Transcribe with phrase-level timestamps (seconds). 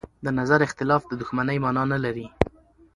[0.25, 2.27] د نظر اختلاف د دښمنۍ مانا نه لري